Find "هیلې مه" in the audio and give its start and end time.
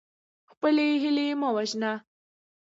1.01-1.49